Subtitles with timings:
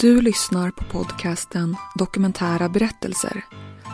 [0.00, 3.44] Du lyssnar på podcasten Dokumentära berättelser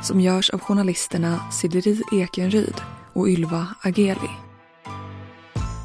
[0.03, 2.75] som görs av journalisterna Sideri Ekenryd
[3.13, 4.31] och Ylva Ageli.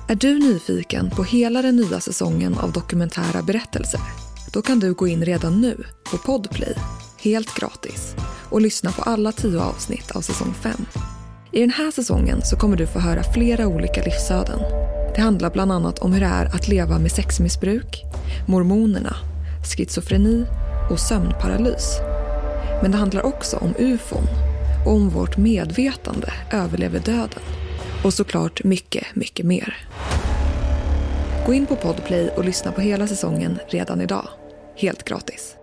[0.07, 3.99] Är du nyfiken på hela den nya säsongen av dokumentära berättelser?
[4.53, 6.75] Då kan du gå in redan nu på Podplay,
[7.17, 8.15] helt gratis,
[8.49, 10.71] och lyssna på alla tio avsnitt av säsong 5.
[11.51, 14.59] I den här säsongen så kommer du få höra flera olika livsöden.
[15.15, 18.03] Det handlar bland annat om hur det är att leva med sexmissbruk,
[18.47, 19.15] mormonerna,
[19.75, 20.45] schizofreni
[20.89, 21.99] och sömnparalys.
[22.81, 24.23] Men det handlar också om ufon
[24.85, 27.43] och om vårt medvetande överlever döden.
[28.03, 29.87] Och såklart mycket, mycket mer.
[31.45, 34.27] Gå in på Podplay och lyssna på hela säsongen redan idag.
[34.75, 35.55] Helt gratis.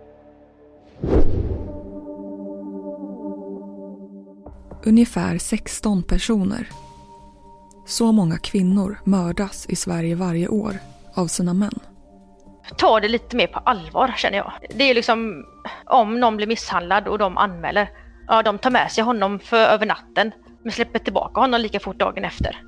[4.85, 6.69] Ungefär 16 personer.
[7.87, 10.79] Så många kvinnor mördas i Sverige varje år
[11.13, 11.79] av sina män.
[12.77, 14.51] Ta det lite mer på allvar känner jag.
[14.69, 15.45] Det är liksom
[15.85, 17.89] om någon blir misshandlad och de anmäler.
[18.27, 20.31] Ja, de tar med sig honom för över natten
[20.63, 22.61] men släpper tillbaka honom lika fort dagen efter.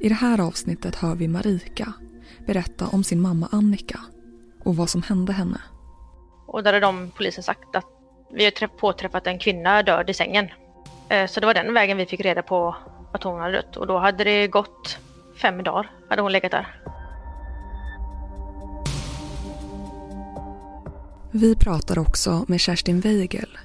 [0.00, 1.92] I det här avsnittet hör vi Marika
[2.46, 4.00] berätta om sin mamma Annika
[4.64, 5.60] och vad som hände henne.
[6.46, 7.86] Och där har de polisen sagt att
[8.32, 10.48] vi har påträffat en kvinna död i sängen.
[11.08, 12.76] Eh, så det var den vägen vi fick reda på
[13.12, 14.98] att hon hade dött och då hade det gått
[15.36, 16.66] fem dagar hade hon legat där.
[21.32, 23.58] Vi pratar också med Kerstin Weigel,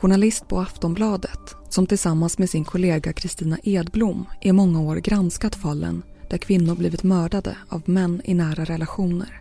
[0.00, 6.02] journalist på Aftonbladet som tillsammans med sin kollega Kristina Edblom i många år granskat fallen
[6.30, 9.40] där kvinnor blivit mördade av män i nära relationer.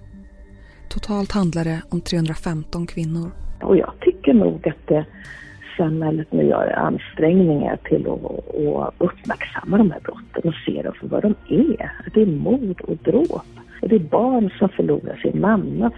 [0.89, 3.31] Totalt handlar det om 315 kvinnor.
[3.61, 5.05] Och jag tycker nog att det,
[5.77, 8.25] samhället nu gör ansträngningar till att,
[8.77, 11.91] att uppmärksamma de här brotten och se dem för vad de är.
[12.13, 13.45] Det är mord och dråp.
[13.81, 15.91] Det är barn som förlorar sin mamma.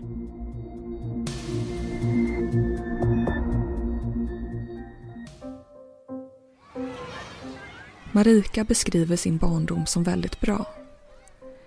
[8.13, 10.65] Marika beskriver sin barndom som väldigt bra.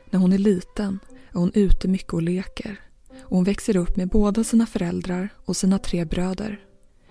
[0.04, 1.00] När hon är liten
[1.32, 2.76] är hon ute mycket och leker
[3.24, 6.60] och hon växer upp med båda sina föräldrar och sina tre bröder.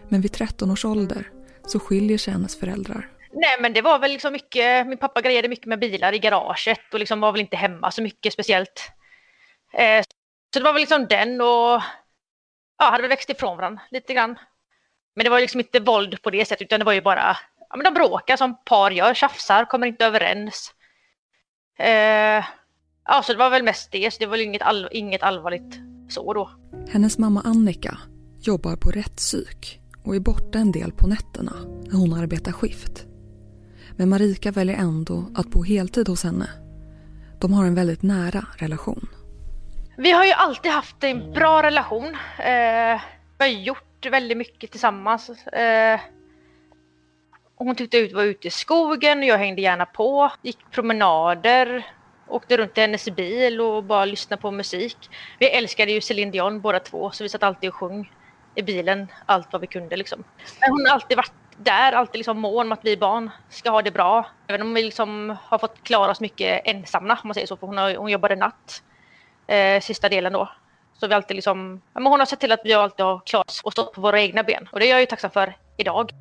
[0.10, 1.32] Men vid 13 års ålder
[1.66, 3.10] så skiljer sig hennes föräldrar.
[3.34, 6.94] Nej men det var väl liksom mycket, min pappa grejade mycket med bilar i garaget
[6.94, 8.92] och liksom var väl inte hemma så mycket speciellt.
[9.74, 10.04] Eh,
[10.54, 11.82] så det var väl liksom den och
[12.78, 14.40] ja, hade väl växt ifrån varandra lite grann.
[15.16, 17.38] Men det var liksom inte våld på det sättet utan det var ju bara
[17.74, 20.74] ja, men de bråkar som par gör, tjafsar, kommer inte överens.
[21.80, 22.46] Eh,
[23.06, 25.80] ja, så det var väl mest det, så det var inget, all, inget allvarligt
[26.10, 26.50] så då.
[26.90, 27.98] Hennes mamma Annika
[28.42, 31.54] jobbar på rättspsyk och är borta en del på nätterna
[31.86, 33.06] när hon arbetar skift.
[33.98, 36.50] Men Marika väljer ändå att bo heltid hos henne.
[37.40, 39.08] De har en väldigt nära relation.
[39.98, 42.18] Vi har ju alltid haft en bra relation.
[42.40, 43.02] Eh,
[43.38, 45.30] vi har gjort väldigt mycket tillsammans.
[45.30, 46.00] Eh,
[47.56, 50.32] hon tyckte ut var ute i skogen och jag hängde gärna på.
[50.42, 51.86] Gick promenader,
[52.28, 55.10] åkte runt i hennes bil och bara lyssnade på musik.
[55.40, 58.12] Vi älskade ju Céline Dion båda två så vi satt alltid och sjöng
[58.56, 60.24] i bilen allt vad vi kunde liksom.
[60.60, 63.82] Men hon har alltid varit där, alltid liksom mån om att vi barn ska ha
[63.82, 64.26] det bra.
[64.48, 67.68] Även om vi liksom har fått klara oss mycket ensamma om man säger så, för
[67.68, 68.84] hon, har, hon jobbade natt
[69.48, 70.50] eh, sista delen då.
[70.94, 73.50] Så vi alltid liksom, ja, men hon har sett till att vi alltid har klarat
[73.50, 76.12] oss och stått på våra egna ben och det är jag ju tacksam för idag.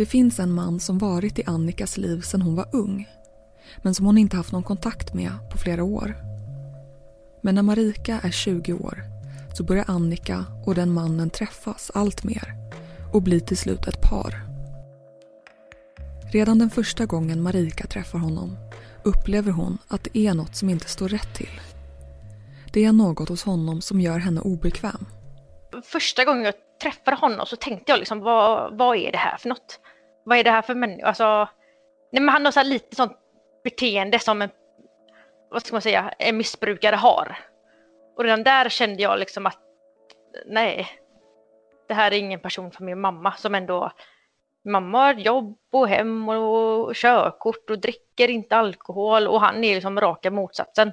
[0.00, 3.08] Det finns en man som varit i Annikas liv sedan hon var ung
[3.82, 6.16] men som hon inte haft någon kontakt med på flera år.
[7.42, 9.04] Men när Marika är 20 år
[9.54, 12.54] så börjar Annika och den mannen träffas allt mer
[13.12, 14.42] och blir till slut ett par.
[16.32, 18.56] Redan den första gången Marika träffar honom
[19.02, 21.60] upplever hon att det är något som inte står rätt till.
[22.72, 25.06] Det är något hos honom som gör henne obekväm.
[25.84, 29.48] Första gången jag träffade honom så tänkte jag liksom vad, vad är det här för
[29.48, 29.80] något?
[30.24, 31.06] Vad är det här för människa?
[31.06, 31.48] Alltså,
[32.12, 33.16] nej men han har så lite sånt
[33.64, 34.50] beteende som en,
[35.50, 37.38] vad ska man säga, en missbrukare har.
[38.16, 39.58] Och redan där kände jag liksom att
[40.46, 40.88] nej,
[41.88, 43.92] det här är ingen person för min mamma som ändå
[44.64, 50.00] Mamma har jobb och hem och körkort och dricker inte alkohol och han är liksom
[50.00, 50.92] raka motsatsen.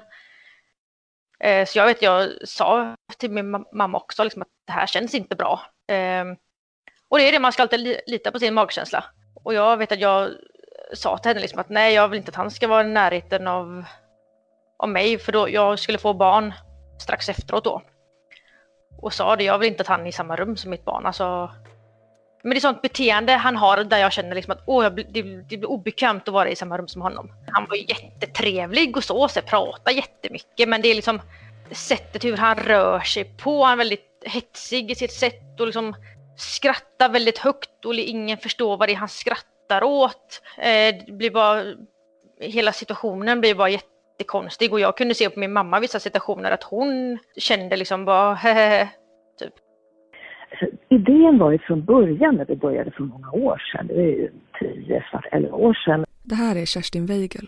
[1.39, 5.15] Eh, så jag vet, jag sa till min mamma också liksom att det här känns
[5.15, 5.61] inte bra.
[5.87, 6.35] Ehm,
[7.09, 9.03] och det är det, man ska alltid lita på sin magkänsla.
[9.43, 10.29] Och jag vet att jag
[10.93, 13.47] sa till henne liksom att nej, jag vill inte att han ska vara i närheten
[13.47, 13.83] av,
[14.77, 16.53] av mig för då jag skulle få barn
[17.01, 17.81] strax efteråt då.
[19.01, 21.05] Och sa det, jag vill inte att han är i samma rum som mitt barn.
[21.05, 21.51] Alltså,
[22.43, 25.05] men det är sånt beteende han har där jag känner liksom att åh, jag blir,
[25.09, 27.31] det, det blir obekvämt att vara i samma rum som honom.
[27.51, 31.21] Han var jättetrevlig och så, så pratade jättemycket men det är liksom
[31.71, 33.63] sättet hur han rör sig på.
[33.63, 35.93] Han är väldigt hetsig i sitt sätt och liksom
[36.37, 40.41] skrattar väldigt högt och ingen förstår vad det är han skrattar åt.
[40.57, 41.63] Eh, det blir bara,
[42.39, 46.63] hela situationen blir bara jättekonstig och jag kunde se på min mamma vissa situationer att
[46.63, 48.89] hon kände liksom bara hehehe,
[49.39, 49.53] typ.
[50.51, 54.15] Alltså, idén var ju från början när vi började för många år sedan, det är
[54.15, 56.05] ju 10, snart 11 år sedan.
[56.23, 57.47] Det här är Kerstin Weigel,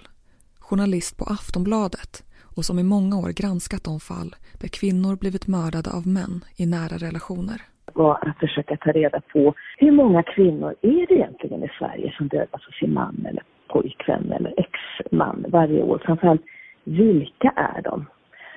[0.59, 2.28] journalist på Aftonbladet
[2.59, 6.65] och som i många år granskat de fall där kvinnor blivit mördade av män i
[6.65, 7.59] nära relationer
[7.93, 12.27] var att försöka ta reda på hur många kvinnor är det egentligen i Sverige som
[12.27, 16.01] dödas av sin man eller pojkvän eller ex-man varje år.
[16.05, 16.41] Framförallt,
[16.83, 18.05] vilka är de?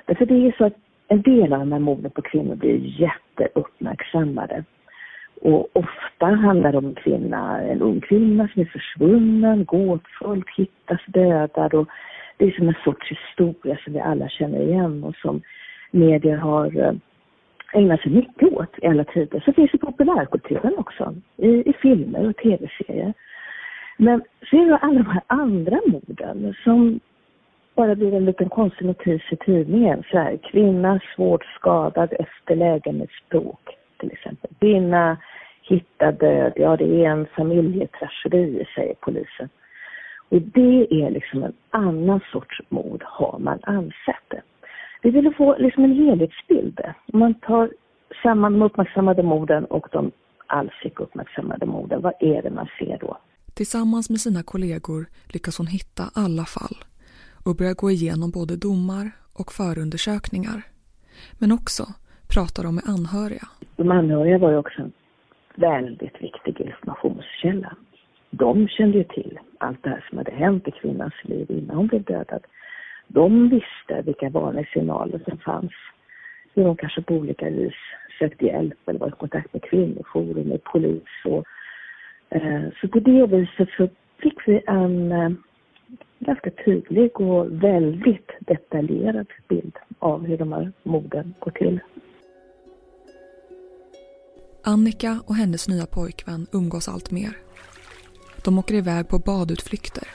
[0.06, 0.76] Därför det är så att
[1.08, 4.64] en del av de här morden på kvinnor blir jätteuppmärksammade.
[5.42, 11.00] Och ofta handlar det om en kvinna, en ung kvinna som är försvunnen, gåtfullt, hittas
[11.06, 11.88] dödad och
[12.36, 15.42] det är som en sorts historia som vi alla känner igen och som
[15.90, 16.92] medier har eh,
[17.72, 19.42] ägnat sig mycket åt i alla tider.
[19.44, 23.12] Så finns det populärkulturen också, i, i filmer och tv-serier.
[23.96, 27.00] Men så är det alla de här andra morden som
[27.74, 30.02] bara blir en liten konstig notis i tidningen.
[30.10, 34.50] Så här, kvinna svårt skadad efter lägenhetsbråk till exempel.
[34.60, 35.16] Kvinna
[35.62, 39.48] hittad död, ja det är en familjetragedi säger polisen.
[40.32, 44.42] Och det är liksom en annan sorts mord har man ansett det.
[45.02, 46.80] Vi ville få liksom en helhetsbild.
[47.12, 47.72] Om man tar
[48.22, 50.10] samman de uppmärksammade morden och de
[50.46, 53.18] alls icke uppmärksammade morden, vad är det man ser då?
[53.54, 56.76] Tillsammans med sina kollegor lyckas hon hitta alla fall
[57.44, 60.62] och börjar gå igenom både domar och förundersökningar.
[61.40, 61.84] Men också
[62.34, 63.46] pratar de med anhöriga.
[63.76, 64.92] De anhöriga var ju också en
[65.54, 67.76] väldigt viktig informationskälla.
[68.34, 71.86] De kände ju till allt det här som hade hänt i kvinnans liv innan hon
[71.86, 72.46] blev dödad.
[73.08, 75.72] De visste vilka varningssignaler som fanns.
[76.54, 77.74] Hur hon kanske på olika vis
[78.18, 81.44] sökte hjälp eller var i kontakt med kvinnojourer, med polis och
[82.30, 83.88] eh, så på det viset så
[84.22, 85.30] fick vi en eh,
[86.18, 91.80] ganska tydlig och väldigt detaljerad bild av hur de här morden går till.
[94.64, 97.51] Annika och hennes nya pojkvän umgås allt mer.
[98.44, 100.08] De åker iväg på badutflykter.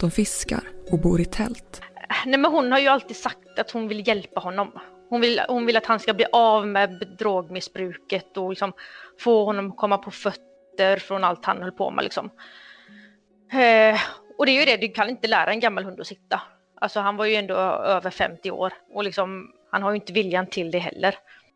[0.00, 0.60] De fiskar
[0.92, 1.82] och bor i tält.
[2.26, 4.72] Nej men hon har ju alltid sagt att hon vill hjälpa honom.
[5.10, 8.72] Hon vill, hon vill att han ska bli av med drogmissbruket och liksom
[9.20, 12.30] få honom att komma på fötter från allt han höll på med liksom.
[13.52, 14.00] Eh,
[14.38, 16.40] och det är ju det, du kan inte lära en gammal hund att sitta.
[16.80, 20.46] Alltså han var ju ändå över 50 år och liksom han har ju inte viljan
[20.46, 21.14] till det heller.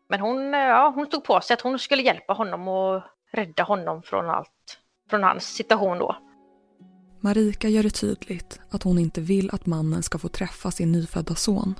[0.09, 3.01] Men hon, eh, ja, hon tog på sig att hon skulle hjälpa honom och
[3.31, 4.79] rädda honom från allt,
[5.13, 6.15] från hans situation då.
[7.21, 11.35] Marika gör det tydligt att hon inte vill att mannen ska få träffa sin nyfödda
[11.35, 11.75] son.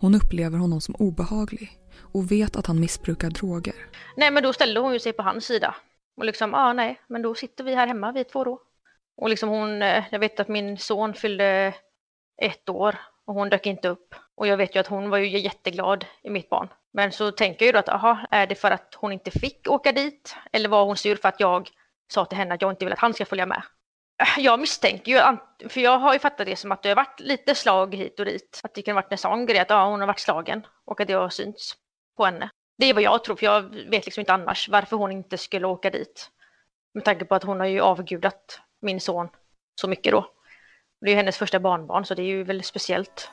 [0.00, 1.70] Hon upplever honom som obehaglig
[2.12, 3.74] och vet att han missbrukar droger.
[4.16, 5.74] Nej, men då ställde hon ju sig på hans sida.
[6.16, 8.60] Och liksom, ja ah, nej, men då sitter vi här hemma vi två då.
[9.16, 11.74] Och liksom hon, eh, jag vet att min son fyllde
[12.42, 14.14] ett år och hon dök inte upp.
[14.34, 16.68] Och jag vet ju att hon var ju jätteglad i mitt barn.
[16.92, 19.70] Men så tänker jag ju då att, aha, är det för att hon inte fick
[19.70, 20.36] åka dit?
[20.52, 21.70] Eller var hon sur för att jag
[22.12, 23.62] sa till henne att jag inte vill att han ska följa med?
[24.22, 25.36] Äh, jag misstänker ju,
[25.68, 28.26] för jag har ju fattat det som att det har varit lite slag hit och
[28.26, 28.60] dit.
[28.64, 31.00] Att det kan ha varit en sån grej att ja, hon har varit slagen och
[31.00, 31.76] att det har synts
[32.16, 32.50] på henne.
[32.78, 35.66] Det är vad jag tror, för jag vet liksom inte annars varför hon inte skulle
[35.66, 36.30] åka dit.
[36.94, 39.28] Med tanke på att hon har ju avgudat min son
[39.80, 40.30] så mycket då.
[41.00, 43.30] Det är ju hennes första barnbarn så det är ju väldigt speciellt.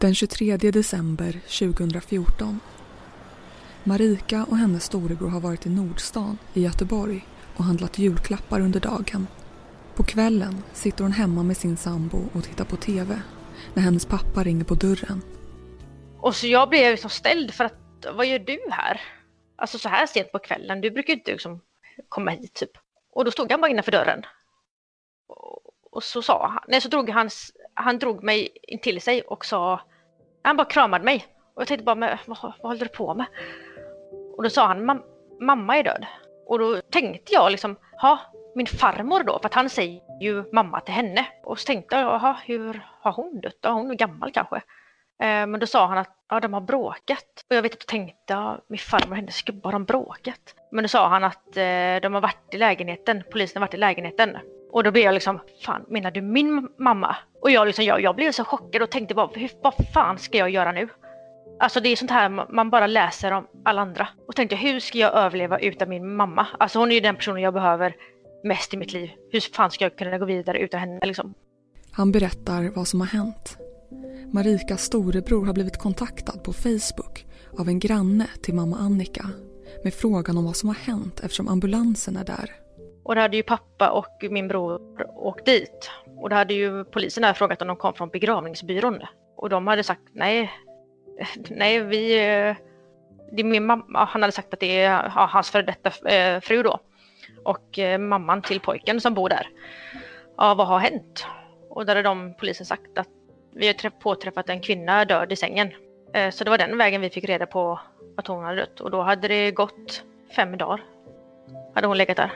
[0.00, 2.60] Den 23 december 2014.
[3.88, 7.26] Marika och hennes storebror har varit i Nordstan i Göteborg
[7.56, 9.26] och handlat julklappar under dagen.
[9.94, 13.20] På kvällen sitter hon hemma med sin sambo och tittar på TV
[13.74, 15.22] när hennes pappa ringer på dörren.
[16.20, 19.00] Och så jag blev liksom ställd för att vad gör du här?
[19.56, 21.60] Alltså så här sent på kvällen, du brukar ju inte liksom
[22.08, 22.72] komma hit typ.
[23.12, 24.22] Och då stod han bara innanför dörren.
[25.90, 27.30] Och så sa han, nej så drog han,
[27.74, 29.80] han drog mig in till sig och sa,
[30.42, 31.26] han bara kramade mig.
[31.54, 33.26] Och jag tänkte bara, men, vad, vad håller du på med?
[34.38, 35.02] Och då sa han,
[35.40, 36.06] mamma är död.
[36.46, 38.18] Och då tänkte jag liksom, ha
[38.54, 41.26] min farmor då, för att han säger ju mamma till henne.
[41.44, 43.58] Och så tänkte jag, jaha, hur har hon dött?
[43.60, 44.56] Ja, hon är gammal kanske.
[45.22, 47.44] Eh, men då sa han att ja, de har bråkat.
[47.50, 50.54] Och jag vet att jag tänkte, ja, min farmor och hennes gubbe, har de bråkat.
[50.72, 53.78] Men då sa han att eh, de har varit i lägenheten, polisen har varit i
[53.78, 54.36] lägenheten.
[54.70, 57.16] Och då blev jag liksom, fan menar du min mamma?
[57.42, 60.38] Och jag, liksom, jag, jag blev så chockad och tänkte bara, hur, vad fan ska
[60.38, 60.88] jag göra nu?
[61.60, 64.08] Alltså det är sånt här man bara läser om alla andra.
[64.28, 66.46] Och tänkte hur ska jag överleva utan min mamma?
[66.58, 67.96] Alltså hon är ju den personen jag behöver
[68.44, 69.10] mest i mitt liv.
[69.32, 71.34] Hur fan ska jag kunna gå vidare utan henne liksom?
[71.92, 73.58] Han berättar vad som har hänt.
[74.32, 77.26] Marikas storebror har blivit kontaktad på Facebook
[77.58, 79.30] av en granne till mamma Annika
[79.84, 82.50] med frågan om vad som har hänt eftersom ambulansen är där.
[83.04, 84.80] Och då hade ju pappa och min bror
[85.16, 85.90] åkt dit.
[86.16, 88.98] Och då hade ju polisen där frågat om de kom från begravningsbyrån.
[89.36, 90.50] Och de hade sagt nej,
[91.48, 92.56] nej vi, eh,
[93.32, 96.40] det är min mamma, han hade sagt att det är ja, hans före detta eh,
[96.40, 96.80] fru då.
[97.44, 99.48] Och eh, mamman till pojken som bor där.
[100.36, 101.26] Ja, vad har hänt?
[101.70, 103.08] Och där har de polisen sagt att
[103.54, 105.70] vi har påträffat en kvinna död i sängen.
[106.32, 107.80] Så det var den vägen vi fick reda på
[108.16, 108.80] att hon hade dött.
[108.80, 110.04] Och då hade det gått
[110.36, 110.84] fem dagar.
[111.74, 112.32] Hade hon legat där.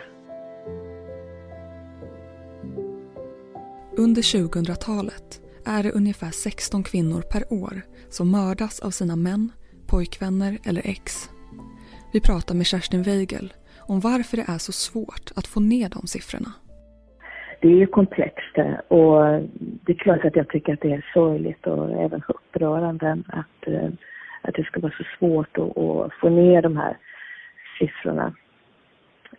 [3.96, 9.52] Under 2000-talet är det ungefär 16 kvinnor per år som mördas av sina män,
[9.90, 11.30] pojkvänner eller ex.
[12.12, 16.06] Vi pratar med Kerstin Weigel om varför det är så svårt att få ner de
[16.06, 16.52] siffrorna.
[17.60, 18.56] Det är ju komplext
[18.88, 19.22] och
[19.84, 23.90] det är klart att jag tycker att det är sorgligt och även upprörande att, eh,
[24.42, 26.96] att det ska vara så svårt att, att få ner de här
[27.78, 28.34] siffrorna.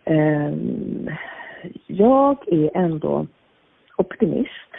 [0.04, 1.10] Ehm,
[1.86, 3.26] jag är ändå
[3.96, 4.73] optimist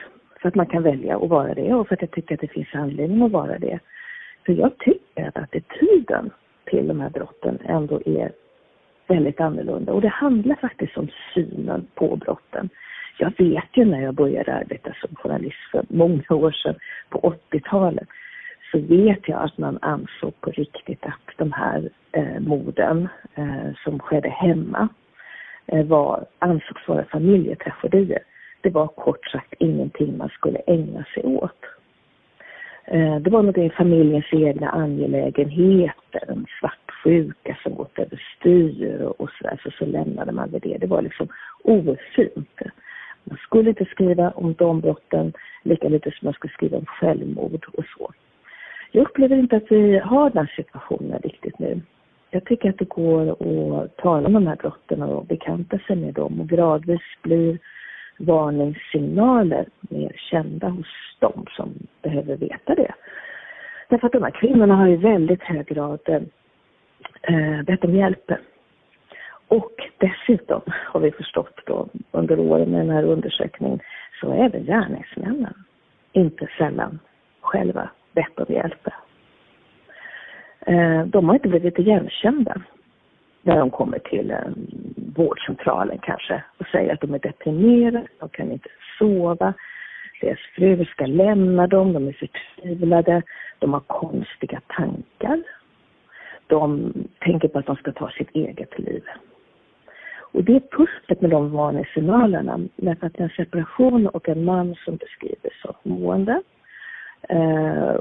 [0.46, 2.48] för att man kan välja att vara det och för att jag tycker att det
[2.48, 3.80] finns anledning att vara det.
[4.46, 6.30] För jag tycker att attityden
[6.66, 8.32] till de här brotten ändå är
[9.08, 12.70] väldigt annorlunda och det handlar faktiskt om synen på brotten.
[13.18, 16.76] Jag vet ju när jag började arbeta som journalist för många år sedan
[17.10, 18.08] på 80-talet
[18.72, 24.00] så vet jag att man ansåg på riktigt att de här eh, morden eh, som
[24.00, 24.90] skedde hemma
[25.68, 28.24] eh, var, ansågs vara familjetragedier
[28.66, 31.62] det var kort sagt ingenting man skulle ägna sig åt.
[32.86, 39.36] Eh, det var något i familjens egna angelägenheter, en svartsjuka som gått överstyr och, så
[39.38, 40.78] sådär, så, så lämnade man det.
[40.78, 41.28] Det var liksom
[41.64, 42.60] ofint.
[43.24, 47.66] Man skulle inte skriva om de brotten lika lite som man skulle skriva om självmord
[47.74, 48.12] och så.
[48.92, 51.82] Jag upplever inte att vi har den situationen riktigt nu.
[52.30, 53.30] Jag tycker att det går
[53.84, 57.60] att tala om de här brotten och bekanta sig med dem och gradvis blir
[58.18, 60.88] varningssignaler mer kända hos
[61.20, 62.94] dem som behöver veta det.
[63.90, 66.00] Därför att de här kvinnorna har i väldigt hög grad
[67.22, 68.32] eh, bett om hjälp.
[69.48, 73.80] Och dessutom har vi förstått då under åren med den här undersökningen
[74.22, 75.54] så är även gärningsmännen
[76.12, 77.00] inte sällan
[77.42, 78.88] själva bett om hjälp.
[80.60, 82.62] Eh, de har inte blivit igenkända
[83.46, 84.38] när de kommer till eh,
[85.16, 89.54] vårdcentralen kanske och säger att de är deprimerade, de kan inte sova,
[90.22, 93.22] deras fru ska lämna dem, de är förtvivlade,
[93.60, 95.44] de har konstiga tankar.
[96.48, 99.04] De tänker på att de ska ta sitt eget liv.
[100.34, 104.96] Och det är pusslet med de varningssignalerna, därför att en separation och en man som
[104.96, 106.42] beskriver som mående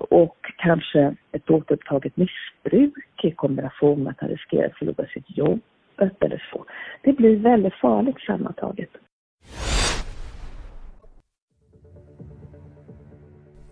[0.09, 5.61] och kanske ett återupptaget missbruk i kombination med att han riskerar att förlora sitt jobb
[5.99, 6.65] eller så.
[7.03, 8.91] Det blir väldigt farligt sammantaget.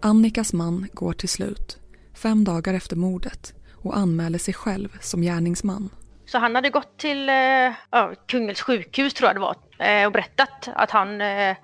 [0.03, 1.79] Annikas man går till slut,
[2.23, 3.55] fem dagar efter mordet
[3.85, 5.91] och anmäler sig själv som gärningsman.
[6.27, 10.69] Så han hade gått till eh, Kungälvs sjukhus tror jag det var eh, och berättat
[10.75, 11.57] att han, eh,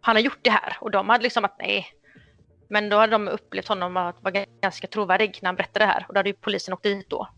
[0.00, 1.86] han har gjort det här och de hade liksom att nej,
[2.68, 6.04] men då hade de upplevt honom att vara ganska trovärdig när han berättade det här
[6.08, 7.28] och då hade ju polisen åkt dit då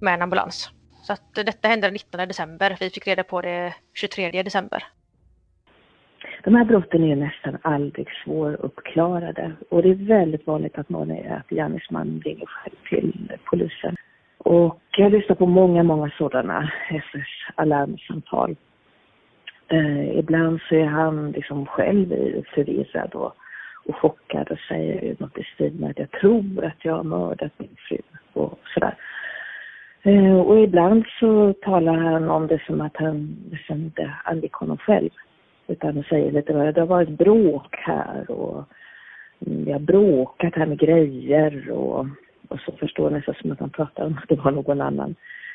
[0.00, 0.70] med en ambulans.
[1.02, 2.76] Så att detta hände den 19 december.
[2.80, 4.82] Vi fick reda på det 23 december.
[6.44, 11.36] De här brotten är nästan aldrig svåruppklarade och det är väldigt vanligt att någon är
[11.36, 13.96] att gärningsmannen ringer själv till polisen.
[14.38, 18.56] Och jag lyssnar på många, många sådana SS alarmsamtal.
[19.68, 22.08] Eh, ibland så är han liksom själv
[22.54, 23.34] förvirrad och
[23.88, 27.52] och chockad och säger något i stil med att jag tror att jag har mördat
[27.58, 27.98] min fru
[28.32, 28.94] och sådär.
[30.02, 34.78] Eh, och ibland så talar han om det som att han liksom inte angick honom
[34.78, 35.10] själv.
[35.66, 38.64] Utan han säger lite vad det har varit bråk här och
[39.46, 42.06] mm, vi har bråkat här med grejer och,
[42.48, 45.14] och så förstår nästan som att han pratar om att det var någon annan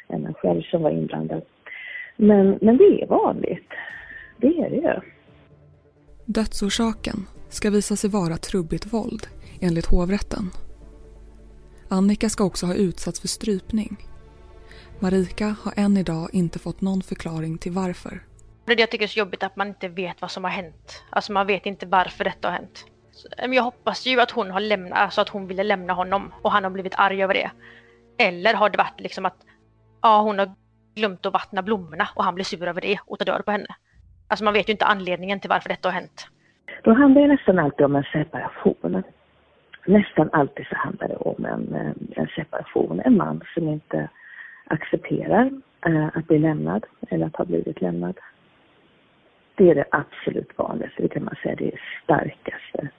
[0.09, 1.41] än han själv som var inblandad.
[2.15, 3.69] Men, men det är vanligt.
[4.37, 4.99] Det är det ju.
[6.25, 7.15] Dödsorsaken
[7.55, 9.27] ska visa sig vara trubbigt våld
[9.61, 10.51] enligt hovrätten.
[11.89, 14.07] Annika ska också ha utsatts för strypning.
[14.99, 18.23] Marika har än idag inte fått någon förklaring till varför.
[18.65, 20.51] Det är det jag tycker är så jobbigt att man inte vet vad som har
[20.51, 21.03] hänt.
[21.09, 22.85] Alltså man vet inte varför detta har hänt.
[23.37, 26.51] Eh, jag hoppas ju att hon har lämnat, alltså att hon ville lämna honom och
[26.51, 27.51] han har blivit arg över det.
[28.17, 29.37] Eller har det varit liksom att
[30.01, 30.55] ja, hon har
[30.95, 33.75] glömt att vattna blommorna och han blir sur över det och tar död på henne.
[34.27, 36.27] Alltså man vet ju inte anledningen till varför detta har hänt.
[36.81, 39.03] Då handlar det nästan alltid om en separation.
[39.85, 42.99] nästan alltid så handlar det om en, eh, en separation.
[42.99, 44.09] En man som inte
[44.65, 45.51] accepterar
[45.85, 48.19] eh, att bli lämnad eller att ha blivit lämnad.
[49.55, 51.71] Det är det absolut vanligaste, det kan man säga, det
[52.03, 52.89] starkaste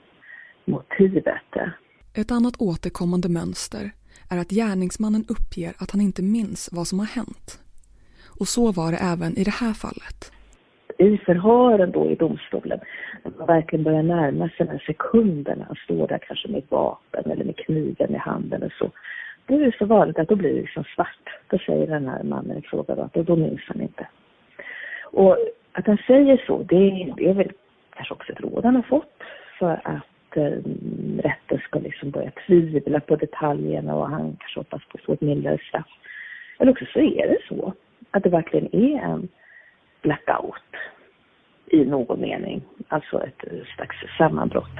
[0.65, 1.27] motivet.
[2.15, 3.91] Ett annat återkommande mönster
[4.31, 7.61] är att gärningsmannen uppger att han inte minns vad som har hänt.
[8.41, 10.33] Och så var det även i det här fallet.
[10.99, 12.81] I förhören då i domstolen,
[13.23, 17.31] när man verkligen börjar närma sig den sekunden, när han står där kanske med vapen
[17.31, 18.91] eller med kniven i handen och så,
[19.47, 21.29] då är det så vanligt att då blir det liksom svart.
[21.49, 24.07] Då säger den här mannen i fråga att då minns han inte.
[25.03, 25.39] Och
[25.73, 27.53] att han säger så, det, det är väl
[27.97, 29.23] kanske också ett råd han har fått
[29.59, 30.59] för att eh,
[31.19, 35.21] rätten ska liksom börja tvivla på detaljerna och han kanske hoppas på att få ett
[35.21, 35.91] mildare straff.
[36.59, 37.73] Eller också så är det så
[38.11, 39.29] att det verkligen är en
[40.05, 40.71] blackout
[41.67, 43.41] i någon mening, alltså ett
[43.77, 44.77] slags sammanbrott.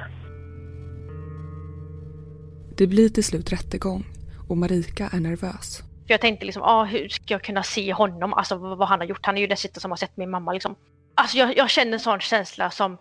[2.77, 4.03] Det blir till slut rättegång
[4.49, 5.83] och Marika är nervös.
[6.07, 9.25] jag tänkte liksom, ah, hur ska jag kunna se honom, alltså vad han har gjort?
[9.25, 10.75] Han är ju dessutom som har sett min mamma liksom.
[11.15, 12.97] Alltså jag, jag känner en sån känsla som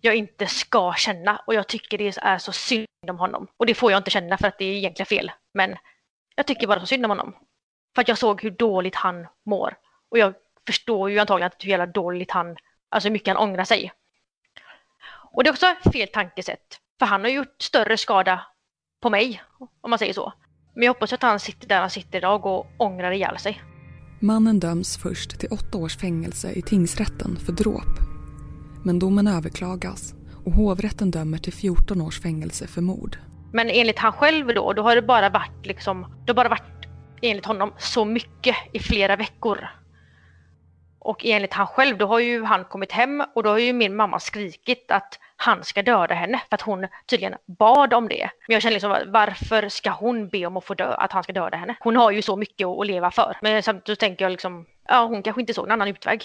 [0.00, 3.46] jag inte ska känna och jag tycker det är så synd om honom.
[3.56, 5.32] Och det får jag inte känna för att det är egentligen fel.
[5.54, 5.76] Men
[6.36, 7.34] jag tycker bara så synd om honom.
[7.94, 9.74] För att jag såg hur dåligt han mår.
[10.10, 10.34] Och jag
[10.66, 12.56] förstår ju antagligen hur jävla dåligt han,
[12.88, 13.92] alltså hur mycket han ångrar sig.
[15.32, 16.80] Och det är också fel tankesätt.
[16.98, 18.40] För han har gjort större skada
[19.02, 19.42] på mig,
[19.80, 20.32] om man säger så.
[20.74, 23.62] Men jag hoppas att han sitter där han sitter idag och ångrar ihjäl sig.
[24.20, 27.98] Mannen döms först till åtta års fängelse i tingsrätten för dråp.
[28.84, 30.14] Men domen överklagas
[30.44, 33.16] och hovrätten dömer till 14 års fängelse för mord.
[33.52, 36.86] Men enligt han själv då, då har det bara varit liksom, det har bara varit
[37.22, 39.68] enligt honom så mycket i flera veckor.
[41.00, 43.96] Och enligt han själv, då har ju han kommit hem och då har ju min
[43.96, 48.30] mamma skrikit att han ska döda henne för att hon tydligen bad om det.
[48.48, 51.32] Men jag känner liksom varför ska hon be om att få dö, att han ska
[51.32, 51.76] döda henne?
[51.80, 53.36] Hon har ju så mycket att leva för.
[53.42, 56.22] Men samtidigt tänker jag liksom, ja hon kanske inte såg någon annan utväg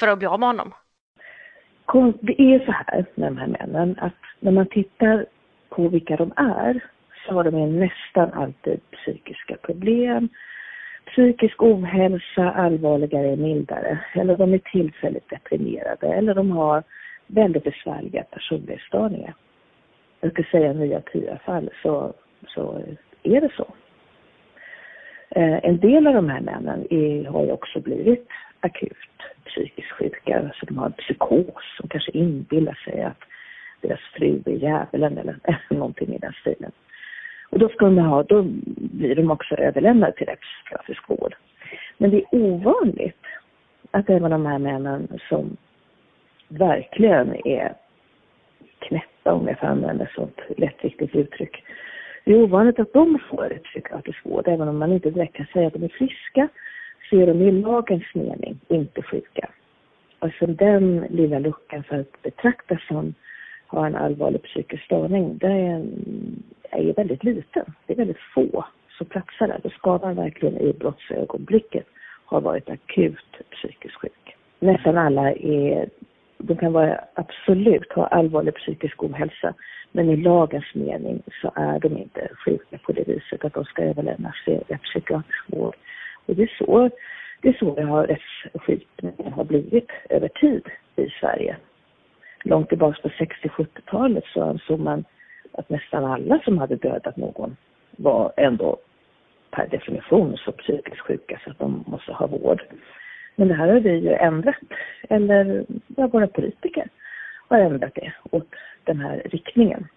[0.00, 0.74] för att bli av med honom.
[2.20, 5.26] Det är så här med de här männen att när man tittar
[5.68, 6.84] på vilka de är
[7.26, 10.28] så har de nästan alltid psykiska problem
[11.12, 13.98] psykisk ohälsa, allvarligare, mildare.
[14.14, 16.82] Eller de är tillfälligt deprimerade eller de har
[17.26, 19.34] väldigt besvärliga personlighetsstörningar.
[20.20, 22.14] Jag skulle säga nya tio fall så,
[22.46, 22.82] så
[23.22, 23.66] är det så.
[25.30, 28.28] Eh, en del av de här männen är, har ju också blivit
[28.60, 28.96] akut
[29.44, 30.38] psykiskt sjuka.
[30.38, 33.20] Alltså de har psykos och kanske inbillar sig att
[33.80, 35.36] deras fru är djävulen eller
[35.70, 36.72] någonting i den stilen.
[37.50, 38.42] Och då, ska de ha, då
[38.76, 41.34] blir de också överlämnade till rättspsykiatrisk vård.
[41.98, 43.24] Men det är ovanligt
[43.90, 45.56] att även de här männen som
[46.48, 47.74] verkligen är
[48.78, 51.64] knäppa, om jag får använda ett sånt lättviktigt uttryck.
[52.24, 55.46] Det är ovanligt att de får ett psykiatrisk vård, även om man inte direkt kan
[55.46, 56.48] säga att de är friska,
[57.10, 59.50] så är de i lagens mening inte sjuka.
[60.18, 63.14] Alltså den lilla luckan för att betraktas som
[63.66, 67.64] ha en allvarlig psykisk störning, det är, en är väldigt liten.
[67.86, 68.64] Det är väldigt få
[68.98, 69.60] som platsar där.
[69.62, 71.86] Då ska man verkligen i brottsögonblicket
[72.26, 74.36] ha varit akut psykiskt sjuk.
[74.58, 75.88] Nästan alla är,
[76.38, 79.54] de kan vara absolut ha allvarlig psykisk ohälsa,
[79.92, 83.82] men i lagens mening så är de inte sjuka på det viset att de ska
[83.82, 85.76] överlämnas till psykiatrisk vård.
[86.26, 86.90] Och det är så
[87.42, 91.56] det är så det har rättsskipningen har blivit över tid i Sverige
[92.44, 95.04] långt tillbaka på 60-70-talet så ansåg man
[95.52, 97.56] att nästan alla som hade dödat någon
[97.96, 98.76] var ändå
[99.50, 102.62] per definition så psykiskt sjuka så att de måste ha vård.
[103.36, 104.56] Men det här har vi ju ändrat,
[105.08, 105.64] eller
[105.96, 106.88] ja, våra politiker
[107.48, 109.88] har ändrat det åt den här riktningen,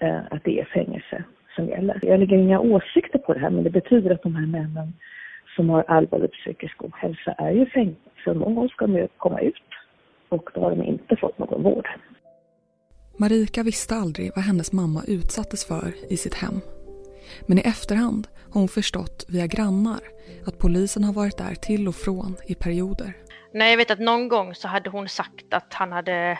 [0.00, 1.24] eh, att det är fängelse
[1.56, 2.00] som gäller.
[2.02, 4.92] Jag lägger inga åsikter på det här men det betyder att de här männen
[5.56, 8.00] som har allvarlig psykisk ohälsa är ju fängelse.
[8.26, 9.62] Någon gång ska de ju komma ut
[10.28, 11.88] och då har de inte fått någon vård.
[13.18, 16.60] Marika visste aldrig vad hennes mamma utsattes för i sitt hem.
[17.46, 20.00] Men i efterhand har hon förstått via grannar
[20.46, 23.16] att polisen har varit där till och från i perioder.
[23.52, 26.38] Nej, jag vet att någon gång så hade hon sagt att han hade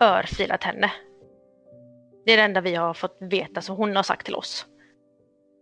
[0.00, 0.92] örfilat henne.
[2.26, 4.66] Det är det enda vi har fått veta som hon har sagt till oss.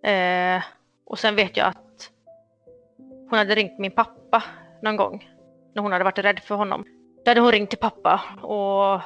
[0.06, 0.62] Eh,
[1.06, 2.10] och sen vet jag att
[3.30, 4.42] hon hade ringt min pappa
[4.82, 5.30] någon gång
[5.74, 6.84] när hon hade varit rädd för honom.
[7.24, 9.00] Då hade hon ringt till pappa och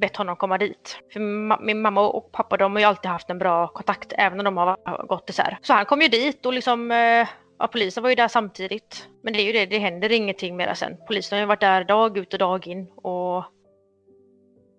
[0.00, 0.98] bett honom komma dit.
[1.12, 1.20] För
[1.64, 4.56] min mamma och pappa de har ju alltid haft en bra kontakt även om de
[4.56, 5.58] har gått isär.
[5.62, 7.28] Så han kom ju dit och liksom eh,
[7.60, 9.08] Ja, polisen var ju där samtidigt.
[9.22, 10.96] Men det är ju det, det händer ingenting mera sen.
[11.06, 13.44] Polisen har ju varit där dag ut och dag in och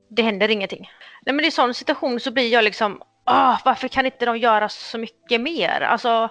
[0.09, 0.89] det händer ingenting.
[1.25, 4.69] Nej men i sån situation så blir jag liksom, ah, varför kan inte de göra
[4.69, 5.81] så mycket mer?
[5.81, 6.29] Alltså,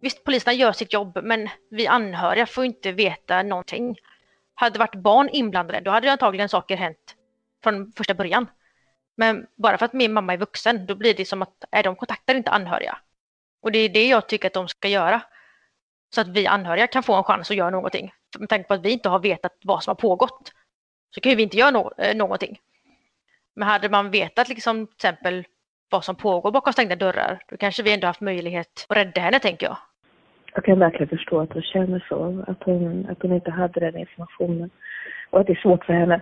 [0.00, 3.96] visst, poliserna gör sitt jobb, men vi anhöriga får inte veta någonting.
[4.54, 7.16] Hade det varit barn inblandade, då hade antagligen saker hänt
[7.62, 8.46] från första början.
[9.16, 11.96] Men bara för att min mamma är vuxen, då blir det som att är de
[11.96, 12.98] kontaktar inte anhöriga.
[13.62, 15.22] Och det är det jag tycker att de ska göra.
[16.14, 18.12] Så att vi anhöriga kan få en chans att göra någonting.
[18.38, 20.52] Med tanke på att vi inte har vetat vad som har pågått
[21.14, 22.58] så kan ju vi inte göra no eh, någonting.
[23.56, 25.44] Men hade man vetat liksom till exempel
[25.90, 29.38] vad som pågår bakom stängda dörrar, då kanske vi ändå haft möjlighet att rädda henne,
[29.38, 29.76] tänker jag.
[30.54, 33.98] Jag kan verkligen förstå att hon känner så, att hon, att hon inte hade den
[33.98, 34.70] informationen
[35.30, 36.20] och att det är svårt för henne.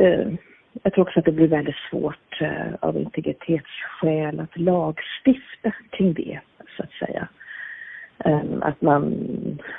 [0.00, 0.34] Uh
[0.82, 6.40] jag tror också att det blir väldigt svårt eh, av integritetsskäl att lagstifta kring det,
[6.76, 7.28] så att säga.
[8.24, 9.14] Ehm, att man,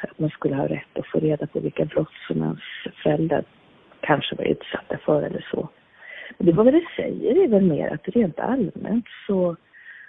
[0.02, 2.60] att man skulle ha rätt att få reda på vilka brott som ens
[3.04, 3.44] föräldrar
[4.00, 5.70] kanske var utsatta för eller så.
[6.38, 9.56] Men det vad det säger är väl mer att rent allmänt så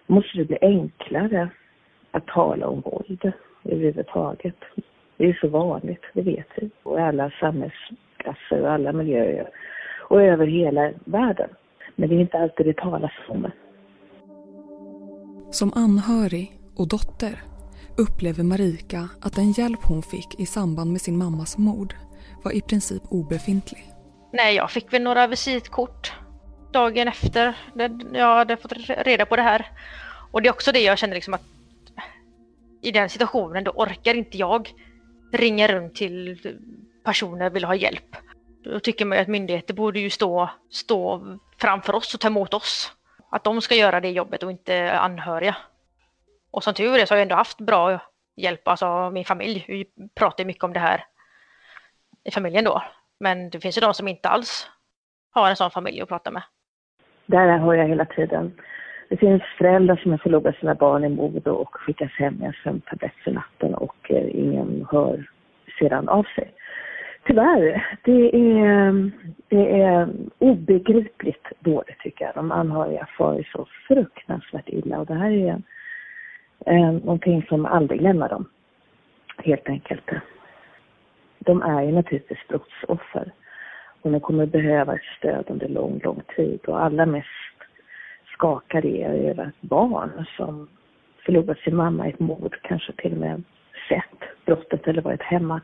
[0.06, 1.48] måste det bli enklare
[2.10, 3.32] att tala om våld
[3.64, 4.56] överhuvudtaget.
[5.16, 6.70] Det är ju så vanligt, det vet vi.
[6.82, 9.48] Och i alla samhällsklasser och alla miljöer
[10.02, 11.50] och över hela världen.
[11.96, 13.52] Men det är inte alltid det talas om det.
[15.50, 17.42] Som anhörig och dotter
[17.96, 21.94] upplever Marika att den hjälp hon fick i samband med sin mammas mord
[22.44, 23.84] var i princip obefintlig.
[24.32, 26.12] Nej, jag fick väl några visitkort
[26.72, 27.56] dagen efter
[28.12, 29.66] jag hade fått reda på det här.
[30.30, 31.42] Och det är också det jag känner liksom att
[32.82, 34.74] i den situationen då orkar inte jag
[35.32, 36.38] ringa runt till
[37.04, 38.16] personer och vill ha hjälp.
[38.64, 41.20] Då tycker man ju att myndigheter borde ju stå, stå
[41.60, 42.92] framför oss och ta emot oss.
[43.30, 45.56] Att de ska göra det jobbet och inte anhöriga.
[46.50, 47.98] Och som tur är så har jag ändå haft bra
[48.36, 49.64] hjälp, alltså min familj.
[49.68, 51.04] Vi pratar mycket om det här
[52.24, 52.82] i familjen då.
[53.20, 54.70] Men det finns ju de som inte alls
[55.30, 56.42] har en sån familj att prata med.
[57.26, 58.52] Där har jag hela tiden.
[59.08, 62.54] Det finns föräldrar som har förlorat sina barn i mord och skickas hem med en
[62.64, 65.30] sömntablett för natten och eh, ingen hör
[65.78, 66.54] sedan av sig.
[67.26, 69.10] Tyvärr, det är,
[69.48, 70.08] det är
[70.38, 72.34] obegripligt dåligt tycker jag.
[72.34, 75.62] De anhöriga far så fruktansvärt illa och det här är
[76.66, 78.48] eh, någonting som aldrig lämnar dem.
[79.36, 80.10] Helt enkelt.
[81.38, 83.32] De är ju naturligtvis brottsoffer
[84.02, 87.28] och de kommer behöva ett stöd under lång, lång tid och allra mest
[88.32, 90.68] skakar det över ett barn som
[91.24, 93.42] förlorat sin mamma i ett mord, kanske till och med
[93.88, 95.60] sett brottet eller varit hemma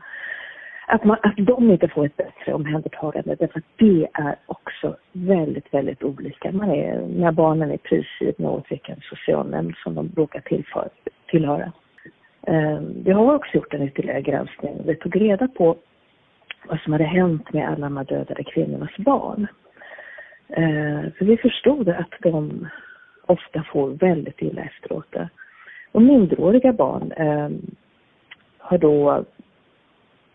[0.91, 5.73] att, man, att de inte får ett bättre omhändertagande därför att det är också väldigt,
[5.73, 6.51] väldigt olika.
[6.51, 10.89] Man är, när barnen är prisgivna åt vilken socialnämnd som de råkar tillför,
[11.27, 11.71] tillhöra.
[12.47, 14.81] Ehm, vi har också gjort en ytterligare granskning.
[14.85, 15.75] Vi tog reda på
[16.67, 19.47] vad som hade hänt med alla de här dödade kvinnornas barn.
[20.49, 22.67] Ehm, för vi förstod att de
[23.25, 25.15] ofta får väldigt illa efteråt.
[25.91, 27.61] Och minderåriga barn ehm,
[28.57, 29.25] har då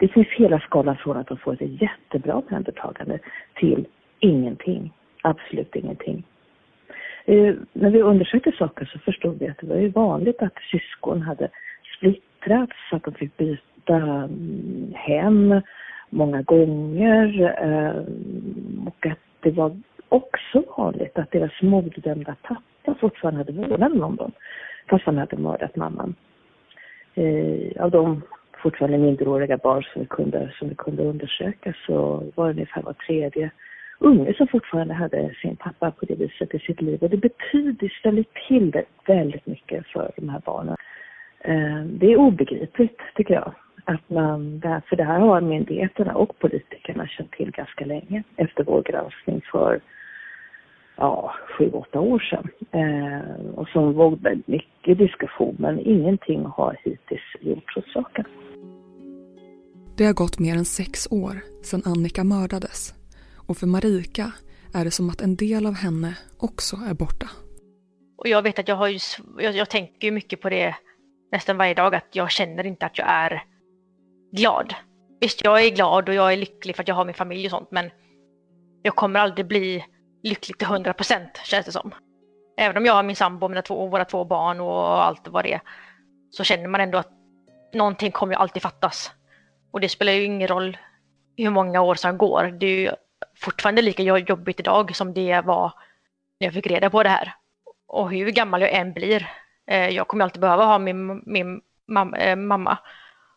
[0.05, 3.19] det finns hela skalan från att de får ett jättebra omhändertagande
[3.55, 3.87] till
[4.19, 4.93] ingenting.
[5.23, 6.27] Absolut ingenting.
[7.25, 11.23] Eh, när vi undersökte saker så förstod vi att det var ju vanligt att syskon
[11.23, 11.49] hade
[11.97, 15.61] splittrats, att de fick byta mm, hem
[16.11, 17.27] många gånger
[17.63, 18.03] eh,
[18.87, 19.77] och att det var
[20.09, 24.33] också vanligt att deras morddömda pappa fortfarande hade vårdnaden om dem
[24.91, 26.15] fast han hade mördat mamman.
[27.15, 28.23] Eh, av de
[28.65, 31.97] fortfarande minderåriga barn som vi kunde, som vi kunde undersöka så
[32.35, 33.51] var det ungefär var tredje
[33.99, 37.03] unge som fortfarande hade sin pappa på det viset i sitt liv.
[37.03, 40.77] Och det betyder, ställer till det väldigt mycket för de här barnen.
[41.41, 43.53] Eh, det är obegripligt tycker jag.
[43.87, 48.83] Att man, för det här har myndigheterna och politikerna känt till ganska länge efter vår
[48.83, 49.81] granskning för
[50.97, 52.49] ja, sju, åtta år sedan.
[52.73, 58.25] Eh, och som var mycket diskussion men ingenting har hittills gjorts åt saken.
[59.97, 62.95] Det har gått mer än sex år sedan Annika mördades
[63.37, 64.33] och för Marika
[64.75, 67.31] är det som att en del av henne också är borta.
[68.19, 68.99] Och jag vet att jag har ju,
[69.39, 70.75] jag, jag tänker mycket på det
[71.33, 73.43] nästan varje dag, att jag känner inte att jag är
[74.33, 74.75] glad.
[75.21, 77.51] Visst, jag är glad och jag är lycklig för att jag har min familj och
[77.51, 77.91] sånt, men
[78.83, 79.85] jag kommer aldrig bli
[80.23, 81.95] lycklig till 100 procent, känns det som.
[82.57, 85.53] Även om jag har min sambo, mina två, våra två barn och allt vad det
[85.53, 85.61] är,
[86.31, 87.11] så känner man ändå att
[87.75, 89.11] någonting kommer ju alltid fattas.
[89.75, 90.79] Och det spelar ju ingen roll
[91.37, 92.45] hur många år som går.
[92.45, 92.91] Det är ju
[93.37, 95.73] fortfarande lika jobbigt idag som det var
[96.41, 97.35] när jag fick reda på det här.
[97.87, 99.31] Och hur gammal jag än blir,
[99.67, 101.61] eh, jag kommer alltid behöva ha min, min
[102.17, 102.79] eh, mamma.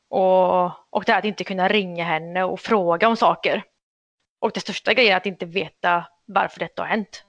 [0.09, 3.63] Och, och det här att inte kunna ringa henne och fråga om saker.
[4.39, 7.23] Och det största grejen är att inte veta varför detta har hänt.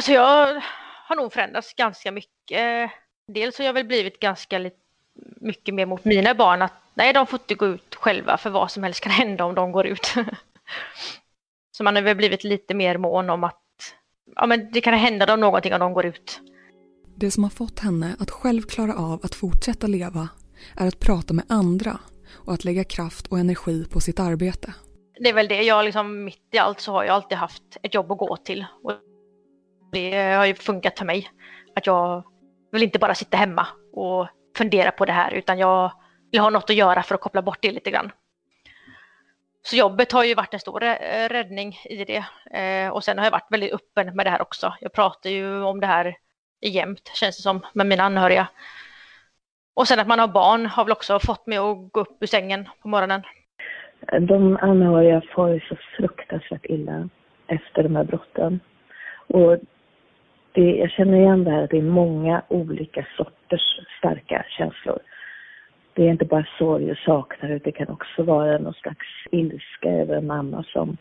[0.00, 0.62] Så jag
[1.06, 2.90] har nog förändrats ganska mycket.
[3.32, 4.83] Dels har jag väl blivit ganska lite
[5.40, 8.70] mycket mer mot mina barn att nej, de får inte gå ut själva för vad
[8.70, 10.14] som helst kan hända om de går ut.
[11.76, 13.60] Så man har väl blivit lite mer mån om att
[14.36, 16.40] ja, men det kan hända dem någonting om de går ut.
[17.16, 20.28] Det som har fått henne att själv klara av att fortsätta leva
[20.76, 21.98] är att prata med andra
[22.32, 24.74] och att lägga kraft och energi på sitt arbete.
[25.20, 27.94] Det är väl det, jag liksom mitt i allt så har jag alltid haft ett
[27.94, 28.66] jobb att gå till.
[28.82, 28.92] Och
[29.92, 31.30] det har ju funkat för mig.
[31.76, 32.24] Att jag
[32.72, 35.92] vill inte bara sitta hemma och fundera på det här utan jag
[36.32, 38.12] vill ha något att göra för att koppla bort det lite grann.
[39.62, 42.24] Så jobbet har ju varit en stor eh, räddning i det.
[42.58, 44.74] Eh, och sen har jag varit väldigt öppen med det här också.
[44.80, 46.16] Jag pratar ju om det här
[46.60, 48.46] jämt, känns det som, med mina anhöriga.
[49.74, 52.26] Och sen att man har barn har väl också fått mig att gå upp ur
[52.26, 53.22] sängen på morgonen.
[54.20, 57.08] De anhöriga får ju så fruktansvärt illa
[57.46, 58.60] efter de här brotten.
[59.26, 59.58] Och
[60.54, 64.98] det, jag känner igen det här att det är många olika sorters starka känslor.
[65.94, 70.16] Det är inte bara sorg och saknad, det kan också vara någon slags ilska över
[70.16, 70.96] en mamma som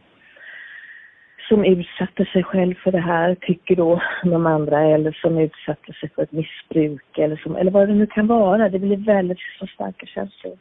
[1.47, 6.09] som utsatte sig själv för det här, tycker då de andra, eller som utsatte sig
[6.09, 8.69] för ett missbruk eller, som, eller vad det nu kan vara.
[8.69, 10.57] Det blir väldigt så starka känslor.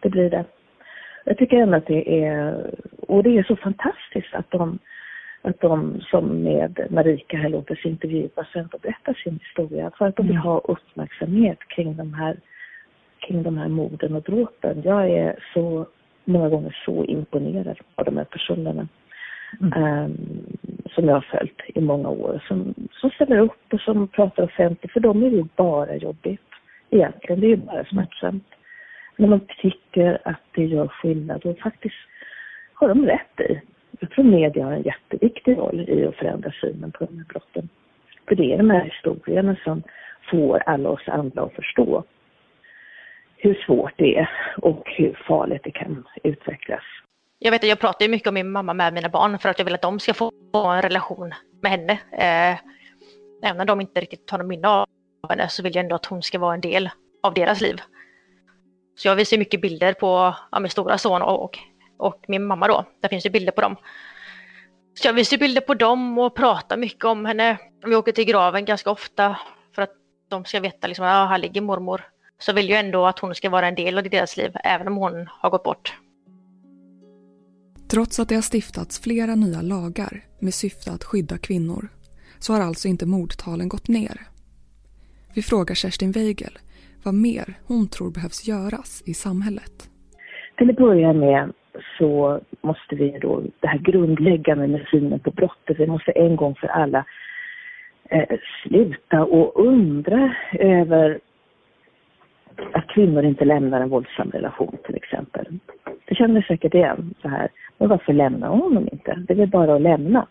[0.00, 0.44] Det blir det.
[1.24, 2.70] Jag tycker ändå att det är,
[3.08, 4.78] och det är så fantastiskt att de,
[5.46, 10.06] att de som med Marika här låter sig intervjuas och ändå berättar sin historia för
[10.06, 12.36] att de vill ha uppmärksamhet kring de här,
[13.18, 14.82] kring de här morden och dråpen.
[14.84, 15.86] Jag är så,
[16.24, 18.88] många gånger så imponerad av de här personerna
[19.60, 19.82] mm.
[19.82, 20.16] um,
[20.90, 22.42] som jag har följt i många år.
[22.48, 24.92] Som, som ställer upp och som pratar offentligt.
[24.92, 26.50] För dem är det ju bara jobbigt
[26.90, 27.40] egentligen.
[27.40, 28.48] Det är ju bara smärtsamt.
[29.16, 31.96] När man tycker att det gör skillnad och faktiskt
[32.74, 33.60] har de rätt i.
[34.00, 37.68] Jag tror media har en jätteviktig roll i att förändra synen på de här brotten.
[38.28, 39.82] För det är de här historierna som
[40.30, 42.04] får alla oss andra att förstå
[43.36, 46.82] hur svårt det är och hur farligt det kan utvecklas.
[47.38, 49.64] Jag vet att jag pratar mycket om min mamma med mina barn för att jag
[49.64, 51.92] vill att de ska få en relation med henne.
[51.92, 52.58] Eh,
[53.50, 54.86] även om de inte riktigt tar någon minne av
[55.28, 56.90] henne så vill jag ändå att hon ska vara en del
[57.22, 57.76] av deras liv.
[58.96, 61.58] Så jag visar mycket bilder på ja, min stora son och,
[61.98, 62.84] och, min mamma då.
[63.00, 63.76] Där finns det bilder på dem.
[64.94, 67.58] Så jag visar bilder på dem och pratar mycket om henne.
[67.86, 69.36] Vi åker till graven ganska ofta
[69.74, 69.92] för att
[70.28, 72.04] de ska veta liksom, ja, här ligger mormor.
[72.38, 74.96] Så vill jag ändå att hon ska vara en del av deras liv, även om
[74.96, 75.94] hon har gått bort.
[77.90, 81.88] Trots att det har stiftats flera nya lagar med syfte att skydda kvinnor
[82.38, 84.20] så har alltså inte mordtalen gått ner.
[85.34, 86.58] Vi frågar Kerstin Weigel
[87.02, 89.90] vad mer hon tror behövs göras i samhället.
[90.58, 91.52] Till att börja med
[91.98, 96.54] så måste vi då, det här grundläggande med synen på brottet, vi måste en gång
[96.54, 97.04] för alla
[98.10, 101.20] eh, sluta och undra över
[102.72, 105.46] att kvinnor inte lämnar en våldsam relation till exempel.
[106.04, 107.48] Det känner säkert igen så här.
[107.78, 109.14] Men varför lämnar hon honom inte?
[109.28, 110.26] Det är väl bara att lämna?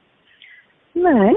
[0.94, 1.36] Nej,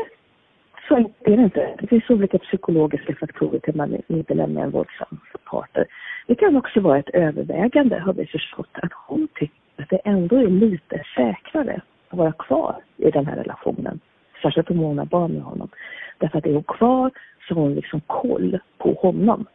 [0.89, 1.77] så är det inte.
[1.81, 5.87] Det finns olika psykologiska faktorer till att man inte lämnar en våldsam partner.
[6.27, 10.37] Det kan också vara ett övervägande, har vi förstått, att hon tycker att det ändå
[10.37, 14.01] är lite säkrare att vara kvar i den här relationen.
[14.43, 15.69] Särskilt om hon har barn med honom.
[16.19, 17.11] Därför att är hon kvar
[17.49, 19.47] så har hon liksom koll på honom.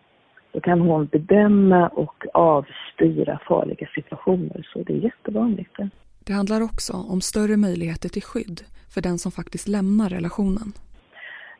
[0.51, 4.67] Då kan hon bedöma och avstyra farliga situationer.
[4.73, 5.77] Så det är jättevanligt.
[6.25, 8.61] Det handlar också om större möjligheter till skydd
[8.93, 10.73] för den som faktiskt lämnar relationen.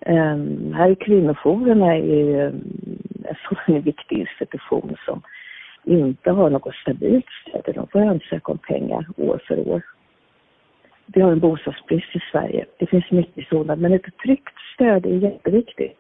[0.06, 2.46] Um, här är kvinnojourerna är
[3.24, 5.22] en sån viktig institution som
[5.86, 7.76] inte har något stabilt stöd.
[7.76, 9.82] De får ansöka om pengar år för år.
[11.06, 12.66] Vi har en bostadsbrist i Sverige.
[12.80, 15.98] Det finns mycket sådant, men ett tryggt stöd är jätteviktigt.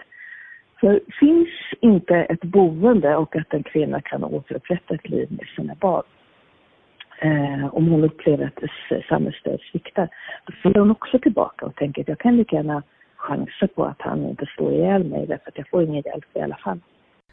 [0.79, 5.75] För finns inte ett boende och att en kvinna kan återupprätta ett liv med sina
[5.75, 6.03] barn,
[7.21, 10.09] eh, om hon upplever att samhällsstöd sviktar,
[10.45, 12.83] då faller hon också tillbaka och tänker att jag kan lika gärna
[13.15, 16.39] chansa på att han inte slår ihjäl mig därför att jag får ingen hjälp i
[16.39, 16.79] alla fall.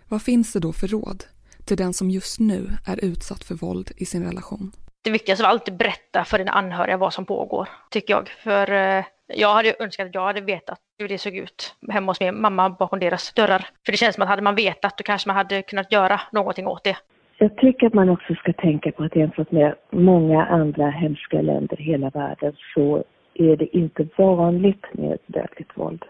[0.08, 1.24] Vad finns det då för råd
[1.70, 2.61] till den som just nu
[2.92, 4.66] är utsatt för våld i sin relation?
[5.04, 8.28] Det viktigaste var alltid berätta för dina anhöriga vad som pågår, tycker jag.
[8.28, 9.04] För eh,
[9.42, 12.70] jag hade önskat att jag hade vetat hur det såg ut hemma hos min mamma
[12.70, 13.62] bakom deras dörrar.
[13.85, 16.66] För det känns som att hade man vetat då kanske man hade kunnat göra någonting
[16.66, 16.96] åt det.
[17.38, 21.80] Jag tycker att man också ska tänka på att jämfört med många andra hemska länder
[21.80, 23.04] i hela världen så
[23.35, 26.04] är det inte vanligt med dödligt våld.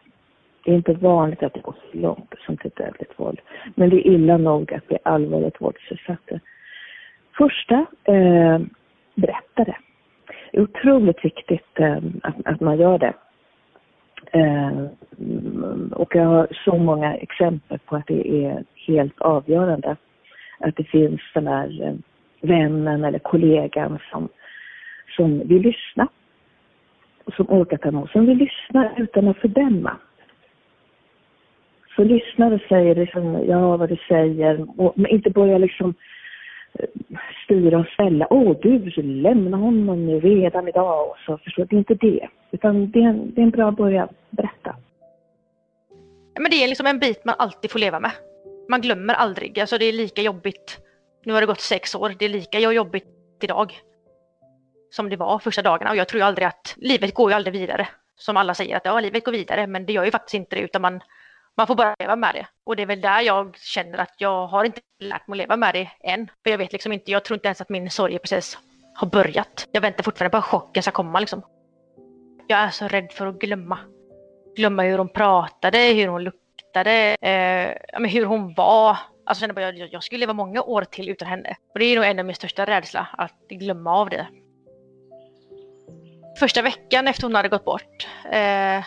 [0.64, 3.40] Det är inte vanligt att det går så långt som till dödligt våld.
[3.74, 6.40] Men det är illa nog att bli allvarligt våldsutsatta.
[7.38, 8.58] Första, eh,
[9.14, 9.76] berätta det.
[10.52, 13.14] Det är otroligt viktigt eh, att, att man gör det.
[14.32, 14.84] Eh,
[15.92, 19.96] och jag har så många exempel på att det är helt avgörande
[20.58, 21.94] att det finns den där eh,
[22.40, 24.28] vännen eller kollegan som,
[25.16, 26.08] som vill lyssna.
[27.36, 29.96] Som orkar ta emot, som vill lyssna utan att fördöma.
[31.96, 35.94] Så lyssnar och säger liksom, ja vad du säger, och, men inte börja liksom
[36.72, 36.88] eh,
[37.44, 38.26] styra och ställa.
[38.30, 41.10] Åh du, lämna honom nu redan idag.
[41.10, 42.28] Och så, förstår, det är inte det.
[42.50, 44.08] Utan det är en, det är en bra början.
[44.30, 44.76] Berätta.
[46.40, 48.10] Men det är liksom en bit man alltid får leva med.
[48.68, 49.60] Man glömmer aldrig.
[49.60, 50.78] Alltså det är lika jobbigt.
[51.24, 52.12] Nu har det gått sex år.
[52.18, 53.04] Det är lika jobbigt
[53.42, 53.72] idag.
[54.90, 55.90] Som det var första dagarna.
[55.90, 57.88] Och jag tror ju aldrig att livet går ju aldrig vidare.
[58.16, 59.66] Som alla säger att ja, livet går vidare.
[59.66, 60.62] Men det gör ju faktiskt inte det.
[60.62, 61.00] Utan man,
[61.56, 62.46] man får bara leva med det.
[62.64, 65.56] Och det är väl där jag känner att jag har inte lärt mig att leva
[65.56, 66.30] med det än.
[66.42, 67.10] För jag vet liksom inte.
[67.10, 68.58] Jag tror inte ens att min sorgeprocess
[68.94, 69.68] har börjat.
[69.72, 71.42] Jag väntar fortfarande på att chocken ska komma liksom.
[72.46, 73.78] Jag är så rädd för att glömma.
[74.56, 78.96] Glömma hur hon pratade, hur hon luktade, eh, hur hon var.
[79.26, 81.56] Alltså jag, bara, jag, jag skulle leva många år till utan henne.
[81.72, 84.26] Och det är nog en av min största rädsla, att glömma av det.
[86.38, 88.84] Första veckan efter hon hade gått bort, eh,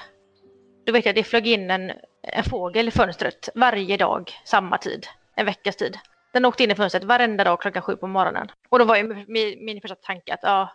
[0.85, 1.91] då vet jag att det flög in en,
[2.23, 5.97] en fågel i fönstret varje dag, samma tid, en veckas tid.
[6.33, 8.47] Den åkte in i fönstret varenda dag klockan sju på morgonen.
[8.69, 10.69] Och då var ju min, min första tanke att ja,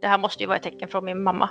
[0.00, 1.50] det här måste ju vara ett tecken från min mamma.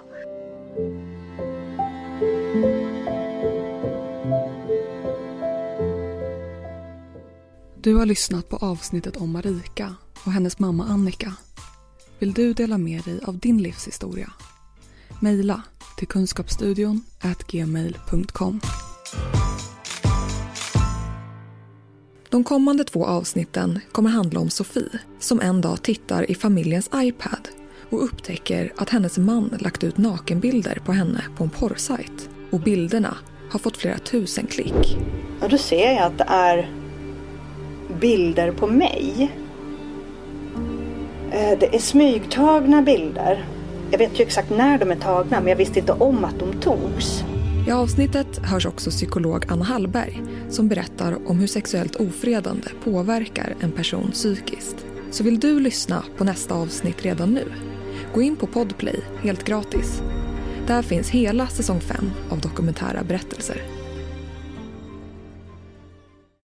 [7.75, 11.33] Du har lyssnat på avsnittet om Marika och hennes mamma Annika.
[12.19, 14.29] Vill du dela med dig av din livshistoria?
[15.21, 15.61] Mejla
[15.97, 17.01] till kunskapsstudion
[17.47, 18.61] gmail.com.
[22.29, 27.47] De kommande två avsnitten kommer handla om Sofie som en dag tittar i familjens iPad
[27.89, 32.29] och upptäcker att hennes man lagt ut nakenbilder på henne på en porrsajt.
[32.51, 33.17] Och bilderna
[33.51, 34.97] har fått flera tusen klick.
[35.41, 36.71] Ja, då ser jag att det är
[37.99, 39.31] bilder på mig.
[41.31, 43.45] Eh, det är smygtagna bilder.
[43.91, 46.53] Jag vet ju exakt när de är tagna men jag visste inte om att de
[46.53, 47.23] togs.
[47.67, 53.71] I avsnittet hörs också psykolog Anna Hallberg som berättar om hur sexuellt ofredande påverkar en
[53.71, 54.85] person psykiskt.
[55.11, 57.45] Så vill du lyssna på nästa avsnitt redan nu?
[58.13, 60.01] Gå in på Podplay helt gratis.
[60.67, 63.61] Där finns hela säsong 5 av dokumentära berättelser.